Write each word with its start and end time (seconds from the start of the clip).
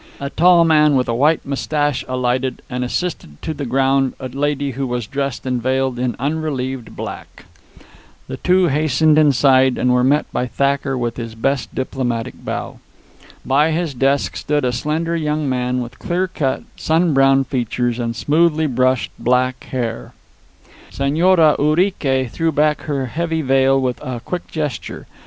A 0.19 0.31
tall 0.31 0.63
man 0.63 0.95
with 0.95 1.07
a 1.07 1.13
white 1.13 1.45
moustache 1.45 2.03
alighted, 2.07 2.63
and 2.71 2.83
assisted 2.83 3.39
to 3.43 3.53
the 3.53 3.67
ground 3.67 4.15
a 4.19 4.27
lady 4.29 4.71
who 4.71 4.87
was 4.87 5.05
dressed 5.05 5.45
and 5.45 5.61
veiled 5.61 5.99
in 5.99 6.15
unrelieved 6.17 6.95
black. 6.95 7.45
The 8.27 8.37
two 8.37 8.65
hastened 8.69 9.19
inside, 9.19 9.77
and 9.77 9.93
were 9.93 10.03
met 10.03 10.25
by 10.33 10.47
Thacker 10.47 10.97
with 10.97 11.17
his 11.17 11.35
best 11.35 11.75
diplomatic 11.75 12.33
bow. 12.43 12.79
By 13.45 13.69
his 13.73 13.93
desk 13.93 14.35
stood 14.35 14.65
a 14.65 14.71
slender 14.71 15.15
young 15.15 15.47
man 15.47 15.81
with 15.83 15.99
clear 15.99 16.27
cut, 16.27 16.63
sun 16.75 17.13
browned 17.13 17.45
features 17.45 17.99
and 17.99 18.15
smoothly 18.15 18.65
brushed 18.65 19.11
black 19.19 19.65
hair. 19.65 20.13
Señora 20.91 21.55
Urique 21.59 22.27
threw 22.31 22.51
back 22.51 22.81
her 22.85 23.11
black 23.19 23.29
veil 23.29 23.79
with 23.79 24.01
a 24.03 24.19
quick 24.19 24.47
gesture. 24.47 25.05